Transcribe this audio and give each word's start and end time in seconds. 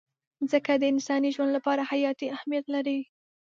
مځکه 0.39 0.73
د 0.77 0.83
انساني 0.93 1.29
ژوند 1.35 1.51
لپاره 1.57 1.87
حیاتي 1.91 2.27
اهمیت 2.35 2.65
لري. 2.75 2.99